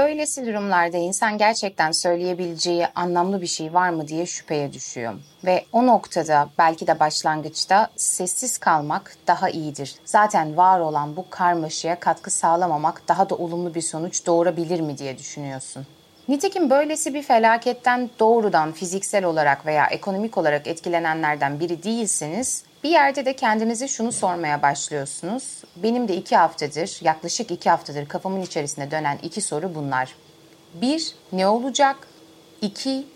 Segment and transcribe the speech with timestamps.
[0.00, 5.14] Böylesi durumlarda insan gerçekten söyleyebileceği anlamlı bir şey var mı diye şüpheye düşüyor.
[5.44, 9.94] Ve o noktada belki de başlangıçta sessiz kalmak daha iyidir.
[10.04, 15.18] Zaten var olan bu karmaşaya katkı sağlamamak daha da olumlu bir sonuç doğurabilir mi diye
[15.18, 15.86] düşünüyorsun.
[16.28, 23.24] Nitekim böylesi bir felaketten doğrudan fiziksel olarak veya ekonomik olarak etkilenenlerden biri değilseniz bir yerde
[23.24, 25.62] de kendinize şunu sormaya başlıyorsunuz.
[25.76, 30.16] Benim de iki haftadır, yaklaşık iki haftadır kafamın içerisinde dönen iki soru bunlar.
[30.74, 31.96] Bir, ne olacak?
[32.60, 33.06] İki,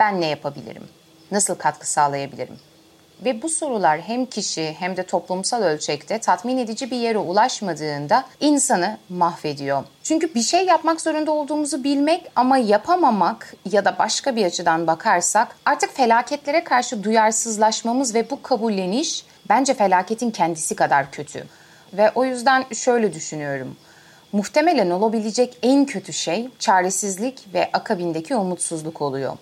[0.00, 0.88] ben ne yapabilirim?
[1.30, 2.58] Nasıl katkı sağlayabilirim?
[3.24, 8.98] Ve bu sorular hem kişi hem de toplumsal ölçekte tatmin edici bir yere ulaşmadığında insanı
[9.08, 9.84] mahvediyor.
[10.02, 15.56] Çünkü bir şey yapmak zorunda olduğumuzu bilmek ama yapamamak ya da başka bir açıdan bakarsak
[15.64, 21.44] artık felaketlere karşı duyarsızlaşmamız ve bu kabulleniş bence felaketin kendisi kadar kötü.
[21.92, 23.76] Ve o yüzden şöyle düşünüyorum.
[24.32, 29.36] Muhtemelen olabilecek en kötü şey çaresizlik ve akabindeki umutsuzluk oluyor.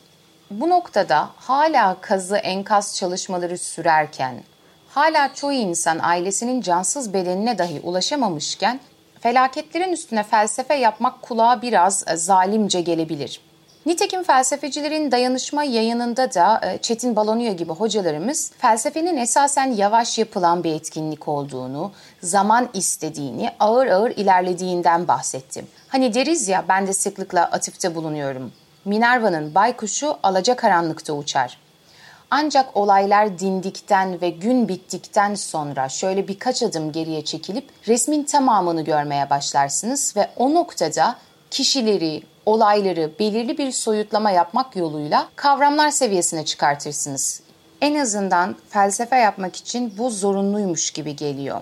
[0.50, 4.42] Bu noktada hala kazı enkaz çalışmaları sürerken,
[4.88, 8.80] hala çoğu insan ailesinin cansız bedenine dahi ulaşamamışken
[9.20, 13.40] felaketlerin üstüne felsefe yapmak kulağa biraz e, zalimce gelebilir.
[13.86, 20.74] Nitekim felsefecilerin dayanışma yayınında da e, Çetin Balonuya gibi hocalarımız felsefenin esasen yavaş yapılan bir
[20.74, 21.92] etkinlik olduğunu,
[22.22, 25.66] zaman istediğini, ağır ağır ilerlediğinden bahsettim.
[25.88, 28.52] Hani deriz ya ben de sıklıkla atıfta bulunuyorum.
[28.84, 31.58] Minerva'nın baykuşu alacakaranlıkta uçar.
[32.30, 39.30] Ancak olaylar dindikten ve gün bittikten sonra şöyle birkaç adım geriye çekilip resmin tamamını görmeye
[39.30, 41.16] başlarsınız ve o noktada
[41.50, 47.42] kişileri, olayları belirli bir soyutlama yapmak yoluyla kavramlar seviyesine çıkartırsınız.
[47.80, 51.60] En azından felsefe yapmak için bu zorunluymuş gibi geliyor.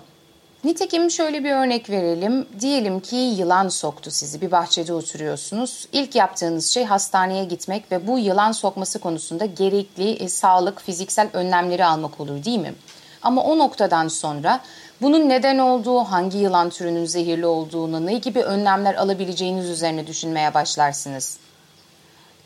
[0.68, 2.46] Nitekim şöyle bir örnek verelim.
[2.60, 4.40] Diyelim ki yılan soktu sizi.
[4.40, 5.88] Bir bahçede oturuyorsunuz.
[5.92, 11.84] İlk yaptığınız şey hastaneye gitmek ve bu yılan sokması konusunda gerekli e, sağlık, fiziksel önlemleri
[11.84, 12.74] almak olur değil mi?
[13.22, 14.60] Ama o noktadan sonra
[15.02, 21.38] bunun neden olduğu, hangi yılan türünün zehirli olduğunu, ne gibi önlemler alabileceğiniz üzerine düşünmeye başlarsınız.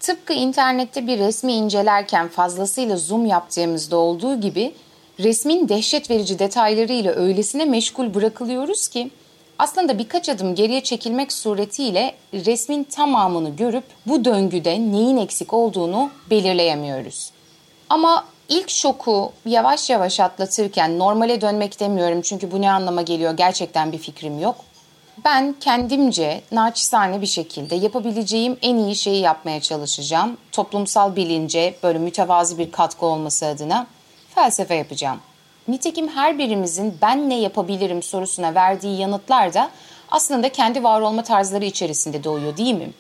[0.00, 4.75] Tıpkı internette bir resmi incelerken fazlasıyla zoom yaptığımızda olduğu gibi
[5.19, 9.11] resmin dehşet verici detaylarıyla öylesine meşgul bırakılıyoruz ki
[9.59, 17.31] aslında birkaç adım geriye çekilmek suretiyle resmin tamamını görüp bu döngüde neyin eksik olduğunu belirleyemiyoruz.
[17.91, 23.93] Ama ilk şoku yavaş yavaş atlatırken normale dönmek demiyorum çünkü bu ne anlama geliyor gerçekten
[23.93, 24.56] bir fikrim yok.
[25.25, 30.37] Ben kendimce naçizane bir şekilde yapabileceğim en iyi şeyi yapmaya çalışacağım.
[30.53, 33.87] Toplumsal bilince böyle mütevazi bir katkı olması adına
[34.34, 35.19] felsefe yapacağım.
[35.69, 39.70] Nitekim her birimizin ben ne yapabilirim sorusuna verdiği yanıtlar da
[40.10, 42.91] aslında kendi var olma tarzları içerisinde doğuyor değil mi?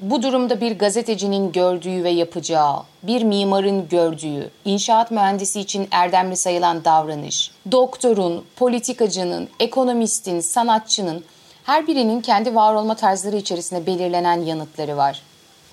[0.00, 6.84] Bu durumda bir gazetecinin gördüğü ve yapacağı, bir mimarın gördüğü, inşaat mühendisi için erdemli sayılan
[6.84, 11.24] davranış, doktorun, politikacının, ekonomistin, sanatçının
[11.64, 15.22] her birinin kendi var olma tarzları içerisinde belirlenen yanıtları var.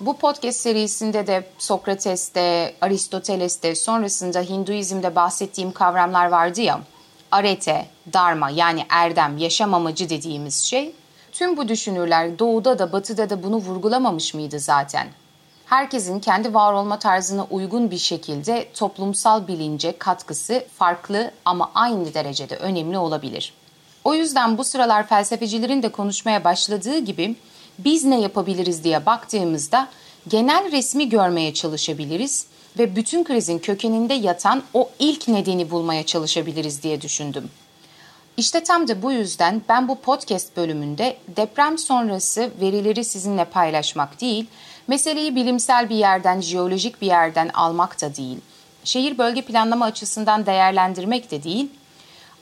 [0.06, 6.80] Bu podcast serisinde de Sokrates'te, Aristoteles'te, sonrasında Hinduizm'de bahsettiğim kavramlar vardı ya.
[7.30, 10.94] Arete, Dharma yani erdem, yaşam amacı dediğimiz şey.
[11.32, 15.08] Tüm bu düşünürler doğuda da batıda da bunu vurgulamamış mıydı zaten?
[15.66, 22.56] Herkesin kendi var olma tarzına uygun bir şekilde toplumsal bilince katkısı farklı ama aynı derecede
[22.56, 23.54] önemli olabilir.
[24.04, 27.36] O yüzden bu sıralar felsefecilerin de konuşmaya başladığı gibi
[27.78, 29.88] biz ne yapabiliriz diye baktığımızda
[30.28, 32.46] genel resmi görmeye çalışabiliriz
[32.78, 37.50] ve bütün krizin kökeninde yatan o ilk nedeni bulmaya çalışabiliriz diye düşündüm.
[38.36, 44.46] İşte tam da bu yüzden ben bu podcast bölümünde deprem sonrası verileri sizinle paylaşmak değil,
[44.88, 48.38] meseleyi bilimsel bir yerden, jeolojik bir yerden almak da değil,
[48.84, 51.70] şehir bölge planlama açısından değerlendirmek de değil,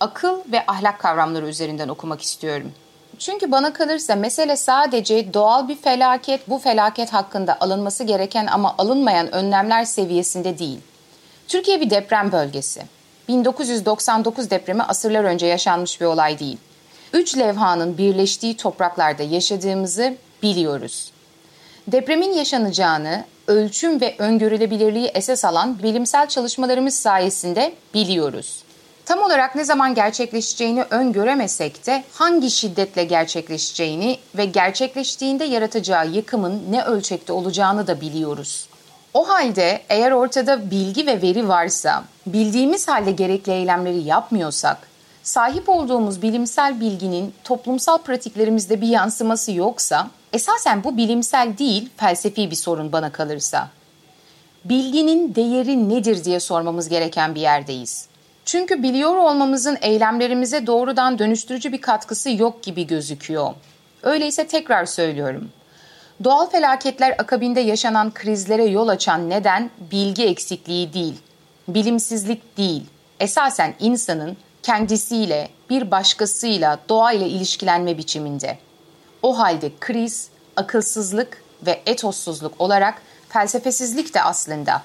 [0.00, 2.72] akıl ve ahlak kavramları üzerinden okumak istiyorum.
[3.20, 9.34] Çünkü bana kalırsa mesele sadece doğal bir felaket, bu felaket hakkında alınması gereken ama alınmayan
[9.34, 10.78] önlemler seviyesinde değil.
[11.48, 12.82] Türkiye bir deprem bölgesi.
[13.28, 16.56] 1999 depremi asırlar önce yaşanmış bir olay değil.
[17.12, 21.12] Üç levhanın birleştiği topraklarda yaşadığımızı biliyoruz.
[21.86, 28.62] Depremin yaşanacağını ölçüm ve öngörülebilirliği esas alan bilimsel çalışmalarımız sayesinde biliyoruz.
[29.06, 36.82] Tam olarak ne zaman gerçekleşeceğini öngöremesek de hangi şiddetle gerçekleşeceğini ve gerçekleştiğinde yaratacağı yıkımın ne
[36.84, 38.66] ölçekte olacağını da biliyoruz.
[39.14, 44.78] O halde eğer ortada bilgi ve veri varsa, bildiğimiz halde gerekli eylemleri yapmıyorsak,
[45.22, 52.56] sahip olduğumuz bilimsel bilginin toplumsal pratiklerimizde bir yansıması yoksa, esasen bu bilimsel değil, felsefi bir
[52.56, 53.68] sorun bana kalırsa.
[54.64, 58.09] Bilginin değeri nedir diye sormamız gereken bir yerdeyiz.
[58.50, 63.54] Çünkü biliyor olmamızın eylemlerimize doğrudan dönüştürücü bir katkısı yok gibi gözüküyor.
[64.02, 65.50] Öyleyse tekrar söylüyorum.
[66.24, 71.14] Doğal felaketler akabinde yaşanan krizlere yol açan neden bilgi eksikliği değil,
[71.68, 72.84] bilimsizlik değil.
[73.20, 78.58] Esasen insanın kendisiyle, bir başkasıyla, doğayla ilişkilenme biçiminde.
[79.22, 84.82] O halde kriz, akılsızlık ve etossuzluk olarak felsefesizlik de aslında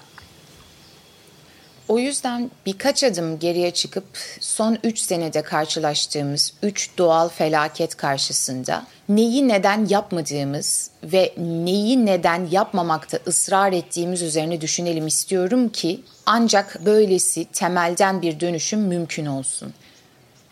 [1.88, 4.06] o yüzden birkaç adım geriye çıkıp
[4.40, 13.20] son 3 senede karşılaştığımız 3 doğal felaket karşısında neyi neden yapmadığımız ve neyi neden yapmamakta
[13.28, 19.74] ısrar ettiğimiz üzerine düşünelim istiyorum ki ancak böylesi temelden bir dönüşüm mümkün olsun.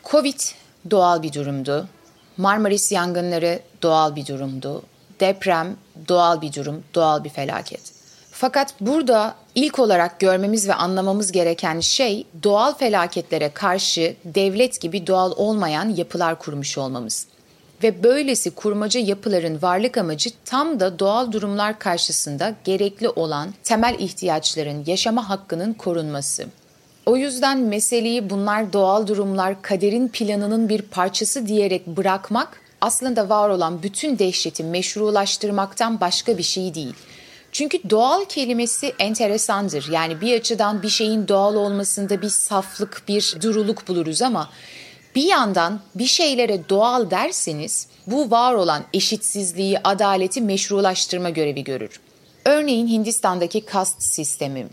[0.03, 0.39] Covid
[0.91, 1.87] doğal bir durumdu.
[2.37, 4.83] Marmaris yangınları doğal bir durumdu.
[5.19, 5.75] Deprem
[6.07, 7.92] doğal bir durum, doğal bir felaket.
[8.43, 15.31] Fakat burada ilk olarak görmemiz ve anlamamız gereken şey doğal felaketlere karşı devlet gibi doğal
[15.35, 17.27] olmayan yapılar kurmuş olmamız.
[17.83, 24.83] Ve böylesi kurmaca yapıların varlık amacı tam da doğal durumlar karşısında gerekli olan temel ihtiyaçların,
[24.87, 26.45] yaşama hakkının korunması.
[27.05, 33.83] O yüzden meseleyi bunlar doğal durumlar kaderin planının bir parçası diyerek bırakmak aslında var olan
[33.83, 36.93] bütün dehşeti meşrulaştırmaktan başka bir şey değil.
[37.53, 39.91] Çünkü doğal kelimesi enteresandır.
[39.91, 44.49] Yani bir açıdan bir şeyin doğal olmasında bir saflık, bir duruluk buluruz ama
[45.15, 51.99] bir yandan bir şeylere doğal derseniz bu var olan eşitsizliği, adaleti meşrulaştırma görevi görür.
[52.45, 54.67] Örneğin Hindistan'daki kast sistemi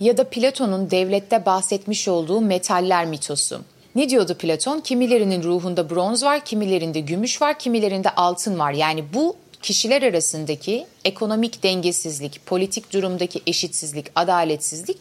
[0.00, 3.60] ya da Platon'un devlette bahsetmiş olduğu metaller mitosu.
[3.94, 4.80] Ne diyordu Platon?
[4.80, 8.72] Kimilerinin ruhunda bronz var, kimilerinde gümüş var, kimilerinde altın var.
[8.72, 9.36] Yani bu
[9.66, 14.98] kişiler arasındaki ekonomik dengesizlik, politik durumdaki eşitsizlik, adaletsizlik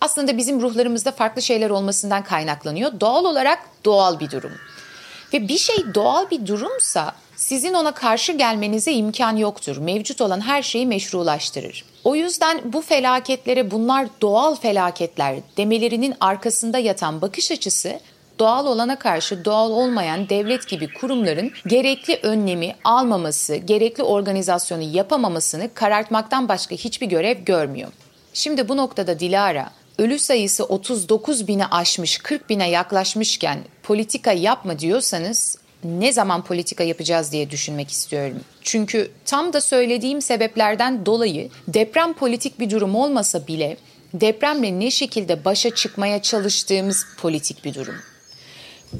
[0.00, 3.00] aslında bizim ruhlarımızda farklı şeyler olmasından kaynaklanıyor.
[3.00, 4.52] Doğal olarak doğal bir durum.
[5.32, 9.76] Ve bir şey doğal bir durumsa sizin ona karşı gelmenize imkan yoktur.
[9.76, 11.84] Mevcut olan her şeyi meşrulaştırır.
[12.04, 18.00] O yüzden bu felaketlere bunlar doğal felaketler demelerinin arkasında yatan bakış açısı
[18.38, 26.48] doğal olana karşı doğal olmayan devlet gibi kurumların gerekli önlemi almaması, gerekli organizasyonu yapamamasını karartmaktan
[26.48, 27.92] başka hiçbir görev görmüyor.
[28.32, 35.58] Şimdi bu noktada Dilara, ölü sayısı 39 bine aşmış, 40 bine yaklaşmışken politika yapma diyorsanız
[35.84, 38.40] ne zaman politika yapacağız diye düşünmek istiyorum.
[38.62, 43.76] Çünkü tam da söylediğim sebeplerden dolayı deprem politik bir durum olmasa bile
[44.14, 47.94] depremle ne şekilde başa çıkmaya çalıştığımız politik bir durum.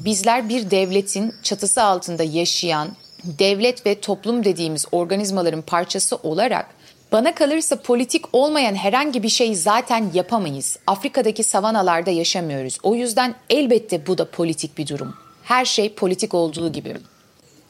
[0.03, 2.89] Bizler bir devletin çatısı altında yaşayan
[3.23, 6.67] devlet ve toplum dediğimiz organizmaların parçası olarak
[7.11, 10.79] bana kalırsa politik olmayan herhangi bir şey zaten yapamayız.
[10.87, 12.77] Afrika'daki savanalarda yaşamıyoruz.
[12.83, 15.15] O yüzden elbette bu da politik bir durum.
[15.43, 16.97] Her şey politik olduğu gibi.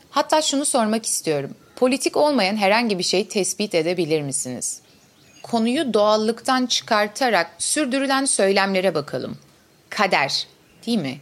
[0.09, 1.51] Hatta şunu sormak istiyorum.
[1.75, 4.81] Politik olmayan herhangi bir şey tespit edebilir misiniz?
[5.43, 9.37] Konuyu doğallıktan çıkartarak sürdürülen söylemlere bakalım.
[9.89, 10.47] Kader,
[10.87, 11.17] değil mi?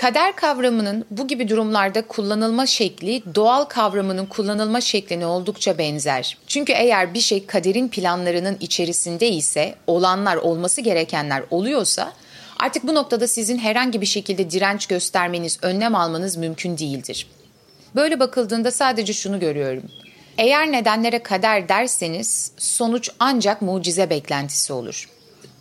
[0.00, 6.38] Kader kavramının bu gibi durumlarda kullanılma şekli doğal kavramının kullanılma şekline oldukça benzer.
[6.46, 12.12] Çünkü eğer bir şey kaderin planlarının içerisinde ise olanlar olması gerekenler oluyorsa
[12.60, 17.26] artık bu noktada sizin herhangi bir şekilde direnç göstermeniz, önlem almanız mümkün değildir.
[17.94, 19.82] Böyle bakıldığında sadece şunu görüyorum.
[20.38, 25.08] Eğer nedenlere kader derseniz sonuç ancak mucize beklentisi olur.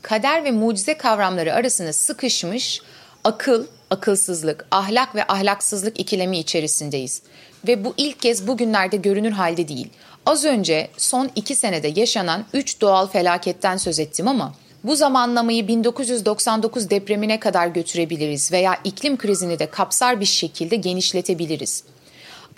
[0.02, 2.82] Kader ve mucize kavramları arasında sıkışmış
[3.24, 7.22] akıl, akılsızlık, ahlak ve ahlaksızlık ikilemi içerisindeyiz.
[7.68, 9.90] Ve bu ilk kez bugünlerde görünür halde değil.
[10.26, 14.54] Az önce son iki senede yaşanan üç doğal felaketten söz ettim ama
[14.84, 21.84] bu zamanlamayı 1999 depremine kadar götürebiliriz veya iklim krizini de kapsar bir şekilde genişletebiliriz.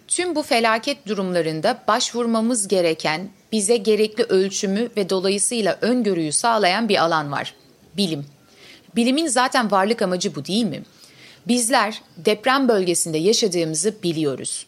[0.08, 7.32] Tüm bu felaket durumlarında başvurmamız gereken, bize gerekli ölçümü ve dolayısıyla öngörüyü sağlayan bir alan
[7.32, 7.56] var.
[7.98, 8.26] Bilim.
[8.96, 10.84] Bilimin zaten varlık amacı bu değil mi?
[11.50, 14.66] Bizler deprem bölgesinde yaşadığımızı biliyoruz.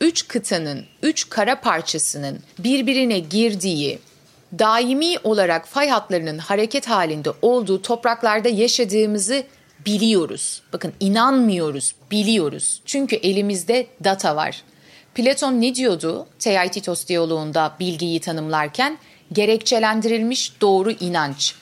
[0.00, 3.98] Üç kıtanın, üç kara parçasının birbirine girdiği,
[4.58, 9.44] daimi olarak fay hatlarının hareket halinde olduğu topraklarda yaşadığımızı
[9.86, 10.62] biliyoruz.
[10.72, 12.82] Bakın inanmıyoruz, biliyoruz.
[12.84, 14.62] Çünkü elimizde data var.
[15.14, 18.98] Platon ne diyordu Theaetetos diyaloğunda bilgiyi tanımlarken?
[19.32, 21.54] Gerekçelendirilmiş doğru inanç.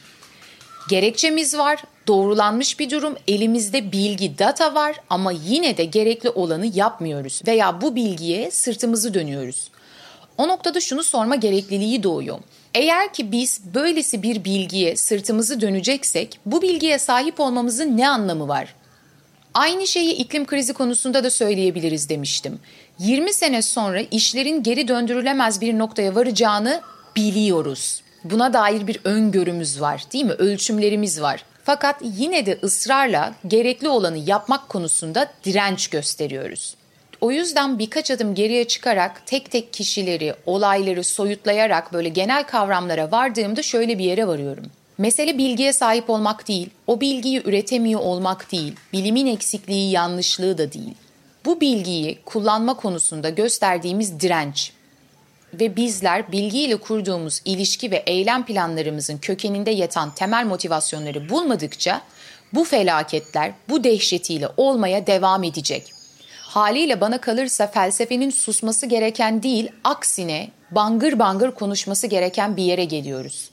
[0.88, 7.42] Gerekçemiz var, Doğrulanmış bir durum, elimizde bilgi, data var ama yine de gerekli olanı yapmıyoruz
[7.46, 9.70] veya bu bilgiye sırtımızı dönüyoruz.
[10.38, 12.38] O noktada şunu sorma gerekliliği doğuyor.
[12.74, 18.74] Eğer ki biz böylesi bir bilgiye sırtımızı döneceksek bu bilgiye sahip olmamızın ne anlamı var?
[19.54, 22.58] Aynı şeyi iklim krizi konusunda da söyleyebiliriz demiştim.
[22.98, 26.80] 20 sene sonra işlerin geri döndürülemez bir noktaya varacağını
[27.16, 28.02] biliyoruz.
[28.24, 30.32] Buna dair bir öngörümüz var, değil mi?
[30.32, 31.44] Ölçümlerimiz var.
[31.64, 36.74] Fakat yine de ısrarla gerekli olanı yapmak konusunda direnç gösteriyoruz.
[37.20, 43.62] O yüzden birkaç adım geriye çıkarak tek tek kişileri, olayları soyutlayarak böyle genel kavramlara vardığımda
[43.62, 44.64] şöyle bir yere varıyorum.
[44.98, 50.94] Mesele bilgiye sahip olmak değil, o bilgiyi üretemiyor olmak değil, bilimin eksikliği, yanlışlığı da değil.
[51.44, 54.72] Bu bilgiyi kullanma konusunda gösterdiğimiz direnç
[55.54, 62.02] ve bizler bilgiyle kurduğumuz ilişki ve eylem planlarımızın kökeninde yatan temel motivasyonları bulmadıkça
[62.52, 65.92] bu felaketler bu dehşetiyle olmaya devam edecek.
[66.40, 73.50] Haliyle bana kalırsa felsefenin susması gereken değil, aksine bangır bangır konuşması gereken bir yere geliyoruz.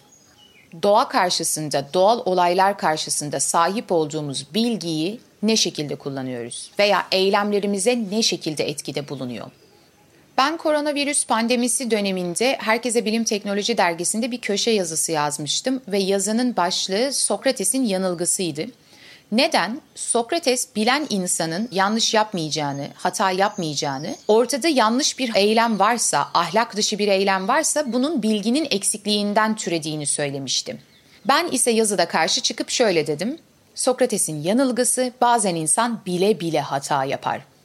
[0.84, 8.70] Doğa karşısında, doğal olaylar karşısında sahip olduğumuz bilgiyi ne şekilde kullanıyoruz veya eylemlerimize ne şekilde
[8.70, 9.52] etkide bulunuyor?
[10.38, 17.14] Ben koronavirüs pandemisi döneminde Herkese Bilim Teknoloji dergisinde bir köşe yazısı yazmıştım ve yazının başlığı
[17.14, 18.66] Sokrates'in yanılgısıydı.
[19.32, 19.82] Neden?
[19.96, 27.08] Sokrates bilen insanın yanlış yapmayacağını, hata yapmayacağını, ortada yanlış bir eylem varsa, ahlak dışı bir
[27.08, 30.80] eylem varsa bunun bilginin eksikliğinden türediğini söylemiştim.
[31.26, 33.38] Ben ise yazıda karşı çıkıp şöyle dedim.
[33.76, 37.57] Sokrates'in yanılgısı bazen insan bile bile hata yapar.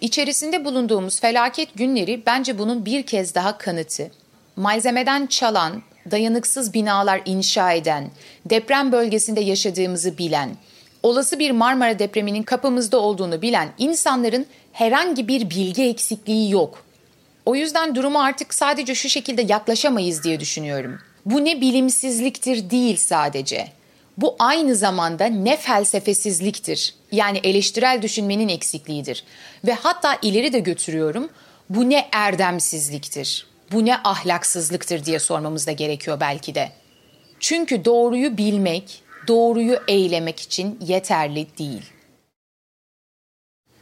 [0.00, 4.10] İçerisinde bulunduğumuz felaket günleri bence bunun bir kez daha kanıtı.
[4.56, 8.10] Malzemeden çalan, dayanıksız binalar inşa eden,
[8.44, 10.56] deprem bölgesinde yaşadığımızı bilen,
[11.02, 16.84] olası bir Marmara depreminin kapımızda olduğunu bilen insanların herhangi bir bilgi eksikliği yok.
[17.46, 20.98] O yüzden durumu artık sadece şu şekilde yaklaşamayız diye düşünüyorum.
[21.26, 23.68] Bu ne bilimsizliktir değil sadece.
[24.18, 26.94] Bu aynı zamanda ne felsefesizliktir.
[27.12, 29.24] Yani eleştirel düşünmenin eksikliğidir.
[29.66, 31.30] Ve hatta ileri de götürüyorum.
[31.70, 33.46] Bu ne erdemsizliktir.
[33.72, 36.72] Bu ne ahlaksızlıktır diye sormamız da gerekiyor belki de.
[37.40, 41.82] Çünkü doğruyu bilmek, doğruyu eylemek için yeterli değil.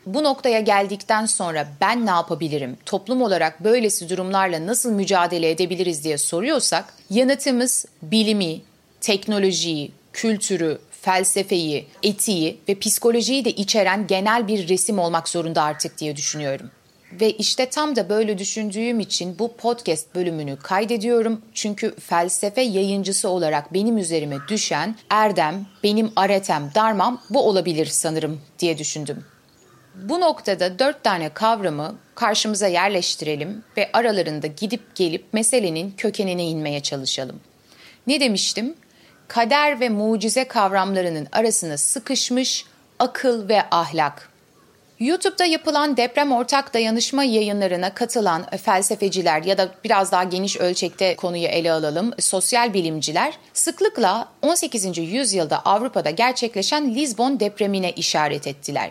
[0.06, 2.76] Bu noktaya geldikten sonra ben ne yapabilirim?
[2.86, 8.60] Toplum olarak böylesi durumlarla nasıl mücadele edebiliriz diye soruyorsak yanıtımız bilimi,
[9.00, 10.78] teknolojiyi, kültürü,
[11.08, 16.70] felsefeyi, etiği ve psikolojiyi de içeren genel bir resim olmak zorunda artık diye düşünüyorum.
[17.12, 21.42] Ve işte tam da böyle düşündüğüm için bu podcast bölümünü kaydediyorum.
[21.54, 28.78] Çünkü felsefe yayıncısı olarak benim üzerime düşen erdem, benim aretem, darmam bu olabilir sanırım diye
[28.78, 29.24] düşündüm.
[29.94, 37.40] Bu noktada dört tane kavramı karşımıza yerleştirelim ve aralarında gidip gelip meselenin kökenine inmeye çalışalım.
[38.06, 38.74] Ne demiştim?
[39.28, 42.64] Kader ve mucize kavramlarının arasına sıkışmış
[42.98, 44.28] akıl ve ahlak.
[45.00, 51.46] YouTube'da yapılan deprem ortak dayanışma yayınlarına katılan felsefeciler ya da biraz daha geniş ölçekte konuyu
[51.46, 54.98] ele alalım sosyal bilimciler sıklıkla 18.
[54.98, 58.90] yüzyılda Avrupa'da gerçekleşen Lisbon depremine işaret ettiler.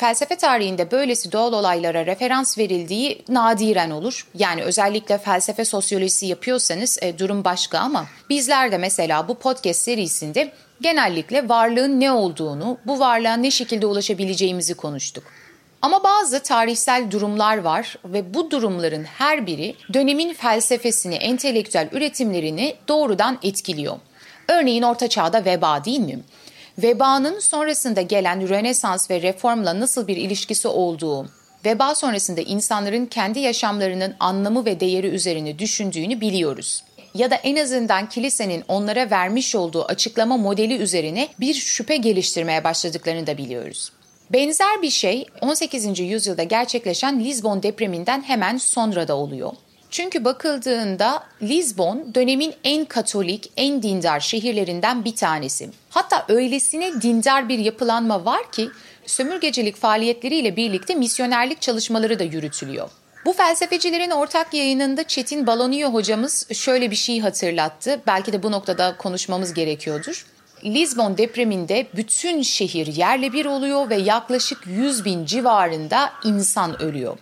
[0.00, 4.26] Felsefe tarihinde böylesi doğal olaylara referans verildiği nadiren olur.
[4.34, 10.52] Yani özellikle felsefe sosyolojisi yapıyorsanız e, durum başka ama bizler de mesela bu podcast serisinde
[10.80, 15.24] genellikle varlığın ne olduğunu, bu varlığa ne şekilde ulaşabileceğimizi konuştuk.
[15.82, 23.38] Ama bazı tarihsel durumlar var ve bu durumların her biri dönemin felsefesini, entelektüel üretimlerini doğrudan
[23.42, 23.96] etkiliyor.
[24.48, 26.20] Örneğin Orta Çağ'da veba değil mi?
[26.78, 31.26] Vebanın sonrasında gelen Rönesans ve reformla nasıl bir ilişkisi olduğu,
[31.64, 36.84] veba sonrasında insanların kendi yaşamlarının anlamı ve değeri üzerine düşündüğünü biliyoruz
[37.14, 43.26] ya da en azından kilisenin onlara vermiş olduğu açıklama modeli üzerine bir şüphe geliştirmeye başladıklarını
[43.26, 43.92] da biliyoruz.
[44.32, 46.00] Benzer bir şey 18.
[46.00, 49.52] yüzyılda gerçekleşen Lisbon depreminden hemen sonra da oluyor.
[49.90, 55.70] Çünkü bakıldığında Lisbon dönemin en katolik, en dindar şehirlerinden bir tanesi.
[55.90, 58.68] Hatta öylesine dindar bir yapılanma var ki
[59.06, 62.90] sömürgecilik faaliyetleriyle birlikte misyonerlik çalışmaları da yürütülüyor.
[63.24, 68.00] Bu felsefecilerin ortak yayınında Çetin Baloniyo hocamız şöyle bir şey hatırlattı.
[68.06, 70.26] Belki de bu noktada konuşmamız gerekiyordur.
[70.64, 77.18] Lisbon depreminde bütün şehir yerle bir oluyor ve yaklaşık 100 bin civarında insan ölüyor.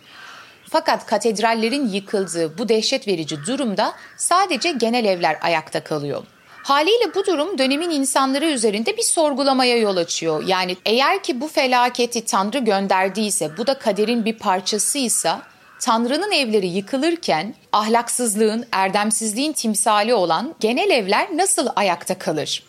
[0.71, 6.23] Fakat katedrallerin yıkıldığı bu dehşet verici durumda sadece genel evler ayakta kalıyor.
[6.63, 10.45] Haliyle bu durum dönemin insanları üzerinde bir sorgulamaya yol açıyor.
[10.47, 15.43] Yani eğer ki bu felaketi Tanrı gönderdiyse, bu da kaderin bir parçasıysa
[15.81, 22.63] Tanrı'nın evleri yıkılırken ahlaksızlığın, erdemsizliğin timsali olan genel evler nasıl ayakta kalır?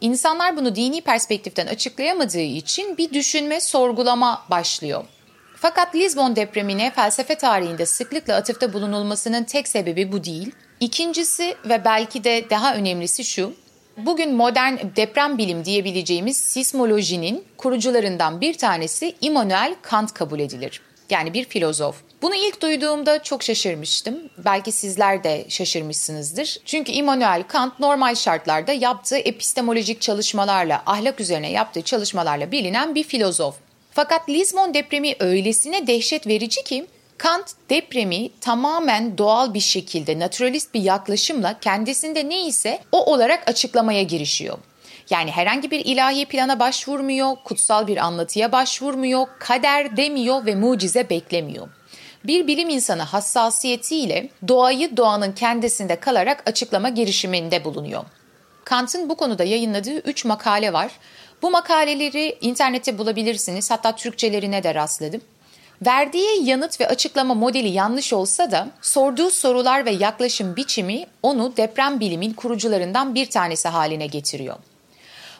[0.00, 5.04] İnsanlar bunu dini perspektiften açıklayamadığı için bir düşünme, sorgulama başlıyor.
[5.58, 10.52] Fakat Lisbon depremine felsefe tarihinde sıklıkla atıfta bulunulmasının tek sebebi bu değil.
[10.80, 13.54] İkincisi ve belki de daha önemlisi şu.
[13.96, 20.80] Bugün modern deprem bilim diyebileceğimiz sismolojinin kurucularından bir tanesi Immanuel Kant kabul edilir.
[21.10, 21.96] Yani bir filozof.
[22.22, 24.18] Bunu ilk duyduğumda çok şaşırmıştım.
[24.44, 26.58] Belki sizler de şaşırmışsınızdır.
[26.64, 33.65] Çünkü Immanuel Kant normal şartlarda yaptığı epistemolojik çalışmalarla, ahlak üzerine yaptığı çalışmalarla bilinen bir filozof.
[33.96, 36.86] Fakat Lisbon depremi öylesine dehşet verici ki
[37.18, 44.58] Kant depremi tamamen doğal bir şekilde naturalist bir yaklaşımla kendisinde neyse o olarak açıklamaya girişiyor.
[45.10, 51.68] Yani herhangi bir ilahi plana başvurmuyor, kutsal bir anlatıya başvurmuyor, kader demiyor ve mucize beklemiyor.
[52.24, 58.04] Bir bilim insanı hassasiyetiyle doğayı doğanın kendisinde kalarak açıklama girişiminde bulunuyor.
[58.66, 60.90] Kant'ın bu konuda yayınladığı 3 makale var.
[61.42, 63.70] Bu makaleleri internette bulabilirsiniz.
[63.70, 65.20] Hatta Türkçelerine de rastladım.
[65.86, 72.00] Verdiği yanıt ve açıklama modeli yanlış olsa da sorduğu sorular ve yaklaşım biçimi onu deprem
[72.00, 74.56] bilimin kurucularından bir tanesi haline getiriyor.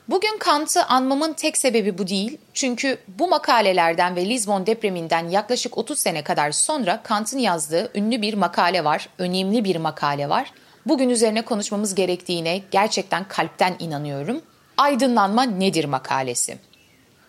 [0.08, 2.38] Bugün Kant'ı anmamın tek sebebi bu değil.
[2.54, 8.34] Çünkü bu makalelerden ve Lisbon depreminden yaklaşık 30 sene kadar sonra Kant'ın yazdığı ünlü bir
[8.34, 10.52] makale var, önemli bir makale var.
[10.86, 14.42] Bugün üzerine konuşmamız gerektiğine gerçekten kalpten inanıyorum.
[14.76, 16.58] Aydınlanma nedir makalesi?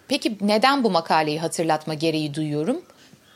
[0.07, 2.81] Peki neden bu makaleyi hatırlatma gereği duyuyorum?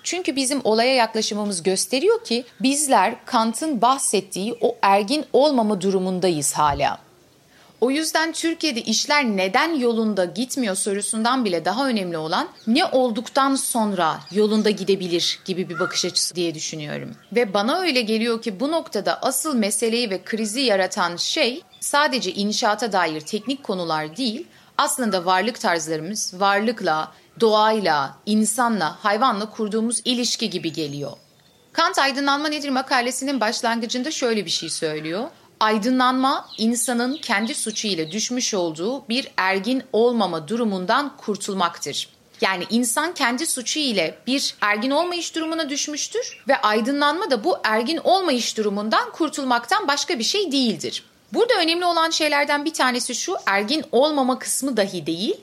[0.03, 7.11] Çünkü bizim olaya yaklaşımımız gösteriyor ki bizler Kant'ın bahsettiği o ergin olmama durumundayız hala.
[7.82, 14.20] O yüzden Türkiye'de işler neden yolunda gitmiyor sorusundan bile daha önemli olan ne olduktan sonra
[14.32, 17.15] yolunda gidebilir gibi bir bakış açısı diye düşünüyorum.
[17.32, 22.91] Ve bana öyle geliyor ki bu noktada asıl meseleyi ve krizi yaratan şey sadece inşaata
[22.91, 31.12] dair teknik konular değil, aslında varlık tarzlarımız varlıkla, doğayla, insanla, hayvanla kurduğumuz ilişki gibi geliyor.
[31.74, 35.28] Kant Aydınlanma Nedir makalesinin başlangıcında şöyle bir şey söylüyor.
[35.62, 42.10] Aydınlanma insanın kendi suçu ile düşmüş olduğu bir ergin olmama durumundan kurtulmaktır.
[42.41, 47.97] Yani insan kendi suçu ile bir ergin olmayış durumuna düşmüştür ve aydınlanma da bu ergin
[48.04, 51.04] olmayış durumundan kurtulmaktan başka bir şey değildir.
[51.34, 55.36] Burada önemli olan şeylerden bir tanesi şu ergin olmama kısmı dahi değil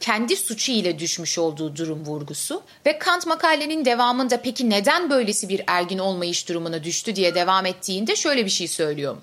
[0.00, 5.62] kendi suçu ile düşmüş olduğu durum vurgusu ve Kant makalenin devamında peki neden böylesi bir
[5.66, 9.16] ergin olmayış durumuna düştü diye devam ettiğinde şöyle bir şey söylüyor.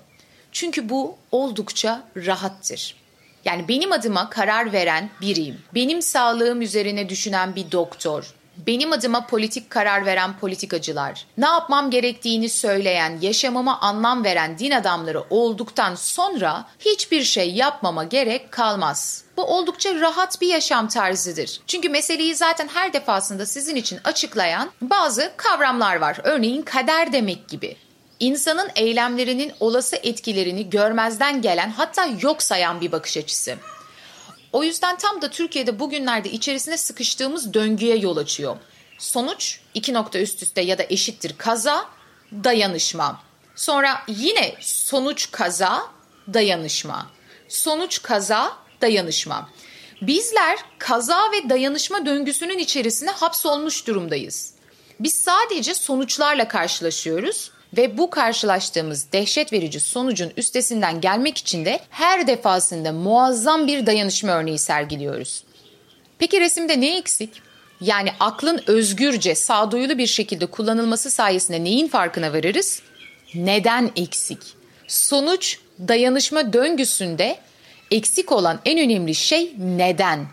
[0.54, 2.96] Çünkü bu oldukça rahattır.
[3.44, 5.62] Yani benim adıma karar veren biriyim.
[5.74, 8.34] Benim sağlığım üzerine düşünen bir doktor,
[8.66, 15.24] benim adıma politik karar veren politikacılar, ne yapmam gerektiğini söyleyen, yaşamıma anlam veren din adamları
[15.30, 19.24] olduktan sonra hiçbir şey yapmama gerek kalmaz.
[19.36, 21.60] Bu oldukça rahat bir yaşam tarzıdır.
[21.66, 26.18] Çünkü meseleyi zaten her defasında sizin için açıklayan bazı kavramlar var.
[26.24, 27.76] Örneğin kader demek gibi.
[28.20, 33.56] İnsanın eylemlerinin olası etkilerini görmezden gelen hatta yok sayan bir bakış açısı.
[34.52, 38.56] O yüzden tam da Türkiye'de bugünlerde içerisine sıkıştığımız döngüye yol açıyor.
[38.98, 41.88] Sonuç iki nokta üst üste ya da eşittir kaza,
[42.32, 43.20] dayanışma.
[43.56, 45.82] Sonra yine sonuç kaza,
[46.34, 47.10] dayanışma.
[47.48, 49.48] Sonuç kaza, dayanışma.
[50.02, 54.54] Bizler kaza ve dayanışma döngüsünün içerisine hapsolmuş durumdayız.
[55.00, 62.26] Biz sadece sonuçlarla karşılaşıyoruz ve bu karşılaştığımız dehşet verici sonucun üstesinden gelmek için de her
[62.26, 65.44] defasında muazzam bir dayanışma örneği sergiliyoruz.
[66.18, 67.42] Peki resimde ne eksik?
[67.80, 72.82] Yani aklın özgürce, sağduyulu bir şekilde kullanılması sayesinde neyin farkına varırız?
[73.34, 74.38] Neden eksik?
[74.88, 75.58] Sonuç
[75.88, 77.38] dayanışma döngüsünde
[77.90, 80.26] eksik olan en önemli şey neden?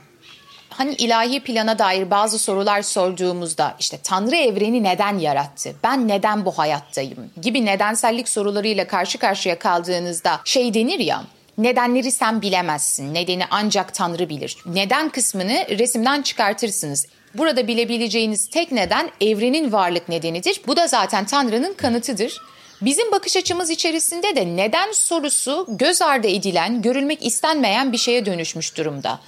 [0.73, 5.75] Hani ilahi plana dair bazı sorular sorduğumuzda işte Tanrı evreni neden yarattı?
[5.83, 7.31] Ben neden bu hayattayım?
[7.41, 11.23] gibi nedensellik sorularıyla karşı karşıya kaldığınızda şey denir ya
[11.57, 13.13] Nedenleri sen bilemezsin.
[13.13, 14.57] Nedeni ancak Tanrı bilir.
[14.65, 17.07] Neden kısmını resimden çıkartırsınız.
[17.37, 20.61] Burada bilebileceğiniz tek neden evrenin varlık nedenidir.
[20.67, 22.41] Bu da zaten Tanrı'nın kanıtıdır.
[22.81, 28.77] Bizim bakış açımız içerisinde de neden sorusu göz ardı edilen, görülmek istenmeyen bir şeye dönüşmüş
[28.77, 29.19] durumda.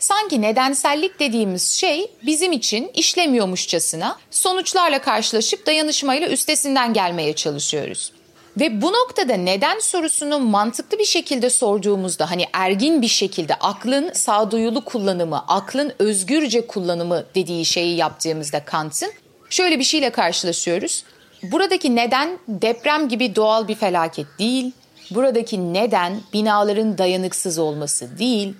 [0.00, 8.12] Sanki nedensellik dediğimiz şey bizim için işlemiyormuşçasına sonuçlarla karşılaşıp dayanışmayla üstesinden gelmeye çalışıyoruz.
[8.60, 14.84] Ve bu noktada neden sorusunu mantıklı bir şekilde sorduğumuzda hani ergin bir şekilde aklın sağduyulu
[14.84, 19.12] kullanımı, aklın özgürce kullanımı dediği şeyi yaptığımızda Kant'ın
[19.50, 21.04] şöyle bir şeyle karşılaşıyoruz.
[21.42, 24.72] Buradaki neden deprem gibi doğal bir felaket değil.
[25.10, 28.54] Buradaki neden binaların dayanıksız olması değil.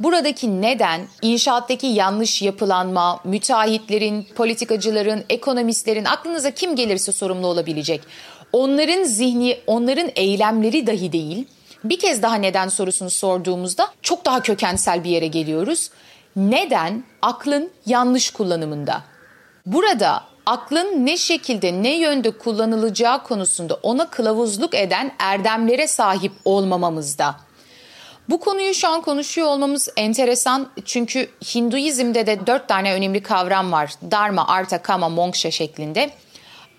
[0.00, 8.00] Buradaki neden inşaattaki yanlış yapılanma, müteahhitlerin, politikacıların, ekonomistlerin aklınıza kim gelirse sorumlu olabilecek.
[8.52, 11.46] Onların zihni, onların eylemleri dahi değil.
[11.84, 15.90] Bir kez daha neden sorusunu sorduğumuzda çok daha kökensel bir yere geliyoruz.
[16.36, 19.02] Neden aklın yanlış kullanımında?
[19.66, 27.45] Burada aklın ne şekilde ne yönde kullanılacağı konusunda ona kılavuzluk eden erdemlere sahip olmamamızda.
[28.28, 33.92] Bu konuyu şu an konuşuyor olmamız enteresan çünkü Hinduizm'de de dört tane önemli kavram var.
[34.10, 36.10] Dharma, Artha, Kama, Moksha şeklinde.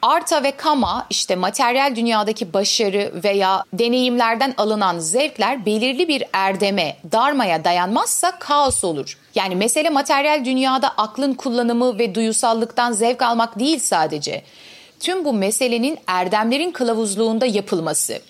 [0.02, 7.64] Arta ve kama işte materyal dünyadaki başarı veya deneyimlerden alınan zevkler belirli bir erdeme, darmaya
[7.64, 9.18] dayanmazsa kaos olur.
[9.36, 14.44] Yani mesele materyal dünyada aklın kullanımı ve duyusallıktan zevk almak değil sadece.
[15.00, 18.22] Tüm bu meselenin erdemlerin kılavuzluğunda yapılması.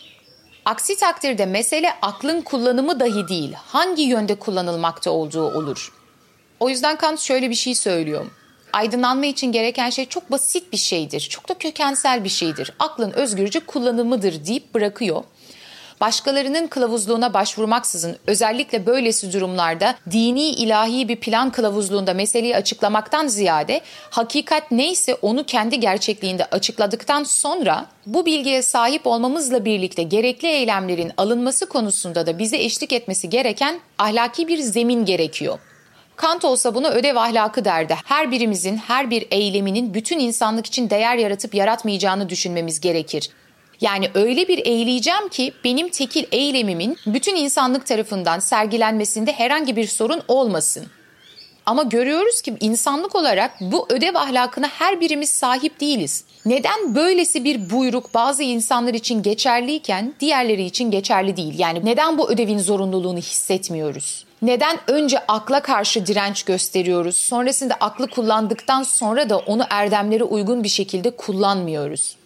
[0.67, 5.93] Aksi takdirde mesele aklın kullanımı dahi değil, hangi yönde kullanılmakta olduğu olur.
[6.59, 8.25] O yüzden Kant şöyle bir şey söylüyor
[8.73, 11.19] aydınlanma için gereken şey çok basit bir şeydir.
[11.19, 12.71] Çok da kökensel bir şeydir.
[12.79, 15.23] Aklın özgürce kullanımıdır deyip bırakıyor.
[16.01, 24.71] Başkalarının kılavuzluğuna başvurmaksızın özellikle böylesi durumlarda dini ilahi bir plan kılavuzluğunda meseleyi açıklamaktan ziyade hakikat
[24.71, 32.27] neyse onu kendi gerçekliğinde açıkladıktan sonra bu bilgiye sahip olmamızla birlikte gerekli eylemlerin alınması konusunda
[32.27, 35.59] da bize eşlik etmesi gereken ahlaki bir zemin gerekiyor.
[36.15, 37.95] Kant olsa buna ödev ahlakı derdi.
[38.05, 43.29] Her birimizin, her bir eyleminin bütün insanlık için değer yaratıp yaratmayacağını düşünmemiz gerekir.
[43.81, 50.21] Yani öyle bir eğileceğim ki benim tekil eylemimin bütün insanlık tarafından sergilenmesinde herhangi bir sorun
[50.27, 50.87] olmasın.
[51.65, 56.23] Ama görüyoruz ki insanlık olarak bu ödev ahlakına her birimiz sahip değiliz.
[56.45, 61.59] Neden böylesi bir buyruk bazı insanlar için geçerliyken diğerleri için geçerli değil?
[61.59, 64.25] Yani neden bu ödevin zorunluluğunu hissetmiyoruz?
[64.41, 67.15] Neden önce akla karşı direnç gösteriyoruz?
[67.15, 72.16] Sonrasında aklı kullandıktan sonra da onu erdemlere uygun bir şekilde kullanmıyoruz.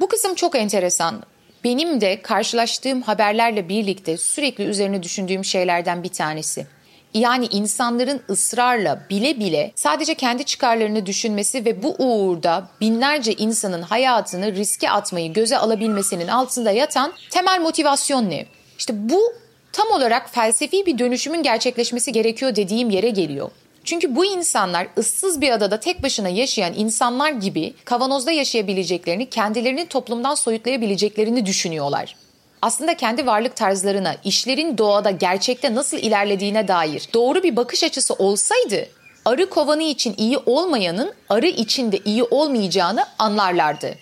[0.00, 1.22] Bu kısım çok enteresan.
[1.64, 6.66] Benim de karşılaştığım haberlerle birlikte sürekli üzerine düşündüğüm şeylerden bir tanesi.
[7.14, 14.54] Yani insanların ısrarla bile bile sadece kendi çıkarlarını düşünmesi ve bu uğurda binlerce insanın hayatını
[14.54, 18.46] riske atmayı göze alabilmesinin altında yatan temel motivasyon ne?
[18.78, 19.32] İşte bu
[19.72, 23.50] tam olarak felsefi bir dönüşümün gerçekleşmesi gerekiyor dediğim yere geliyor.
[23.88, 30.34] Çünkü bu insanlar ıssız bir adada tek başına yaşayan insanlar gibi kavanozda yaşayabileceklerini, kendilerini toplumdan
[30.34, 32.16] soyutlayabileceklerini düşünüyorlar.
[32.62, 38.88] Aslında kendi varlık tarzlarına, işlerin doğada gerçekte nasıl ilerlediğine dair doğru bir bakış açısı olsaydı,
[39.24, 43.94] arı kovanı için iyi olmayanın arı için de iyi olmayacağını anlarlardı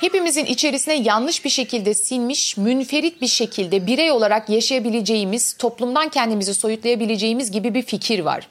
[0.00, 7.50] hepimizin içerisine yanlış bir şekilde sinmiş, münferit bir şekilde birey olarak yaşayabileceğimiz, toplumdan kendimizi soyutlayabileceğimiz
[7.50, 8.48] gibi bir fikir var.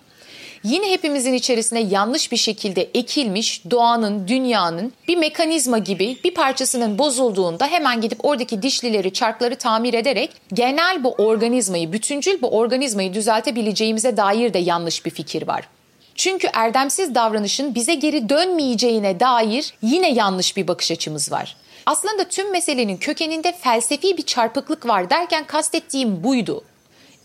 [0.63, 7.67] Yine hepimizin içerisine yanlış bir şekilde ekilmiş doğanın, dünyanın bir mekanizma gibi bir parçasının bozulduğunda
[7.67, 14.53] hemen gidip oradaki dişlileri, çarkları tamir ederek genel bu organizmayı, bütüncül bu organizmayı düzeltebileceğimize dair
[14.53, 15.67] de yanlış bir fikir var.
[16.15, 21.55] Çünkü erdemsiz davranışın bize geri dönmeyeceğine dair yine yanlış bir bakış açımız var.
[21.85, 26.63] Aslında tüm meselenin kökeninde felsefi bir çarpıklık var derken kastettiğim buydu.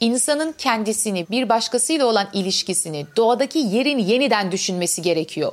[0.03, 5.53] İnsanın kendisini, bir başkasıyla olan ilişkisini, doğadaki yerini yeniden düşünmesi gerekiyor.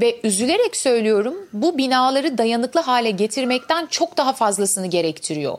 [0.00, 5.58] Ve üzülerek söylüyorum bu binaları dayanıklı hale getirmekten çok daha fazlasını gerektiriyor.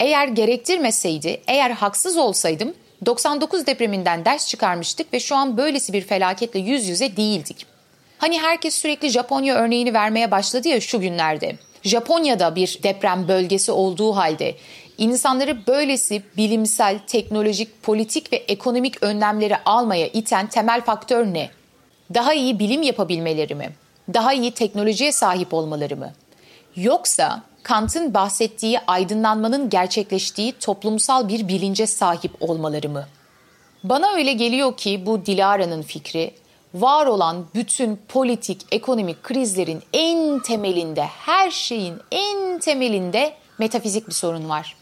[0.00, 2.74] Eğer gerektirmeseydi, eğer haksız olsaydım
[3.06, 7.66] 99 depreminden ders çıkarmıştık ve şu an böylesi bir felaketle yüz yüze değildik.
[8.18, 11.56] Hani herkes sürekli Japonya örneğini vermeye başladı ya şu günlerde.
[11.82, 14.54] Japonya'da bir deprem bölgesi olduğu halde
[14.98, 21.50] insanları böylesi bilimsel, teknolojik, politik ve ekonomik önlemleri almaya iten temel faktör ne?
[22.14, 23.70] Daha iyi bilim yapabilmeleri mi?
[24.14, 26.12] Daha iyi teknolojiye sahip olmaları mı?
[26.76, 33.06] Yoksa Kant'ın bahsettiği aydınlanmanın gerçekleştiği toplumsal bir bilince sahip olmaları mı?
[33.84, 36.34] Bana öyle geliyor ki bu Dilara'nın fikri
[36.74, 44.48] var olan bütün politik, ekonomik krizlerin en temelinde, her şeyin en temelinde metafizik bir sorun
[44.48, 44.76] var.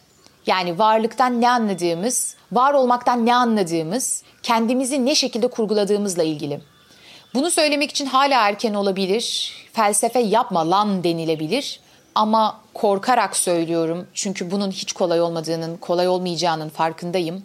[0.46, 6.60] Yani varlıktan ne anladığımız, var olmaktan ne anladığımız, kendimizi ne şekilde kurguladığımızla ilgili.
[7.34, 11.80] Bunu söylemek için hala erken olabilir, felsefe yapma lan denilebilir
[12.14, 17.42] ama korkarak söylüyorum çünkü bunun hiç kolay olmadığının, kolay olmayacağının farkındayım.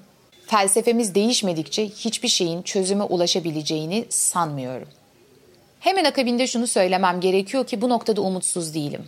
[0.47, 4.87] Felsefemiz değişmedikçe hiçbir şeyin çözüme ulaşabileceğini sanmıyorum.
[5.79, 9.05] Hemen akabinde şunu söylemem gerekiyor ki bu noktada umutsuz değilim.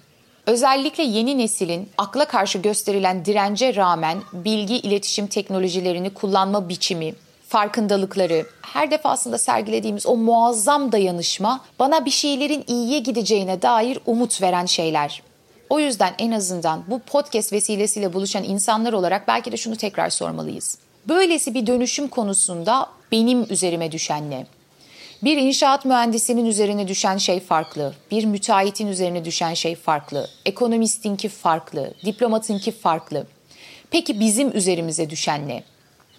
[0.47, 7.15] Özellikle yeni neslin akla karşı gösterilen dirence rağmen bilgi iletişim teknolojilerini kullanma biçimi,
[7.47, 14.65] farkındalıkları, her defasında sergilediğimiz o muazzam dayanışma bana bir şeylerin iyiye gideceğine dair umut veren
[14.65, 15.23] şeyler.
[15.69, 20.77] O yüzden en azından bu podcast vesilesiyle buluşan insanlar olarak belki de şunu tekrar sormalıyız.
[21.07, 24.45] Böylesi bir dönüşüm konusunda benim üzerime düşen ne?
[25.23, 31.93] Bir inşaat mühendisinin üzerine düşen şey farklı, bir müteahhitin üzerine düşen şey farklı, ekonomistinki farklı,
[32.05, 33.27] diplomatınki farklı.
[33.91, 35.63] Peki bizim üzerimize düşen ne?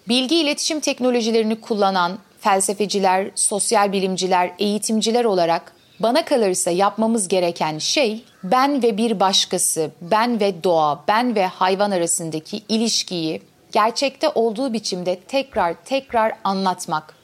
[0.07, 8.83] Bilgi iletişim teknolojilerini kullanan felsefeciler, sosyal bilimciler, eğitimciler olarak bana kalırsa yapmamız gereken şey ben
[8.83, 13.41] ve bir başkası, ben ve doğa, ben ve hayvan arasındaki ilişkiyi
[13.71, 17.14] gerçekte olduğu biçimde tekrar tekrar anlatmak.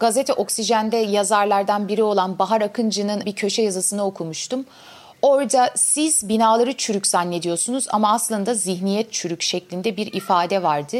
[0.00, 4.64] Gazete Oksijen'de yazarlardan biri olan Bahar Akıncı'nın bir köşe yazısını okumuştum.
[5.22, 10.96] Orada siz binaları çürük zannediyorsunuz ama aslında zihniyet çürük şeklinde bir ifade vardı.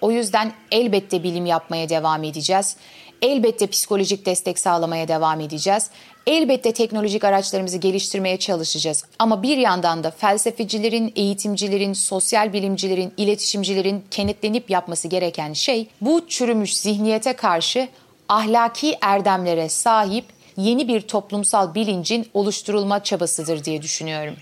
[0.00, 2.76] O yüzden elbette bilim yapmaya devam edeceğiz.
[3.22, 5.90] Elbette psikolojik destek sağlamaya devam edeceğiz.
[6.26, 9.04] Elbette teknolojik araçlarımızı geliştirmeye çalışacağız.
[9.18, 16.76] Ama bir yandan da felsefecilerin, eğitimcilerin, sosyal bilimcilerin, iletişimcilerin kenetlenip yapması gereken şey bu çürümüş
[16.76, 17.88] zihniyete karşı
[18.28, 20.24] ahlaki erdemlere sahip
[20.56, 24.34] yeni bir toplumsal bilincin oluşturulma çabasıdır diye düşünüyorum.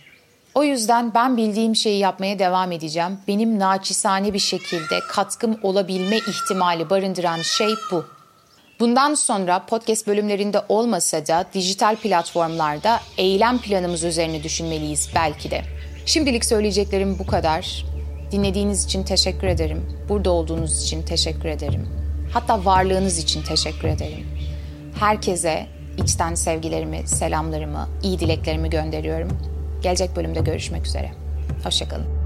[0.55, 3.19] O yüzden ben bildiğim şeyi yapmaya devam edeceğim.
[3.29, 8.05] Benim naçizane bir şekilde katkım olabilme ihtimali barındıran şey bu.
[8.81, 15.63] Bundan sonra podcast bölümlerinde olmasa da dijital platformlarda eylem planımız üzerine düşünmeliyiz belki de.
[16.07, 17.85] Şimdilik söyleyeceklerim bu kadar.
[18.33, 20.07] Dinlediğiniz için teşekkür ederim.
[20.09, 22.04] Burada olduğunuz için teşekkür ederim.
[22.35, 24.27] Hatta varlığınız için teşekkür ederim.
[25.01, 25.67] Herkese
[25.99, 29.29] içten sevgilerimi, selamlarımı, iyi dileklerimi gönderiyorum.
[29.83, 31.13] Gelecek bölümde görüşmek üzere.
[31.65, 32.24] Hoşçakalın.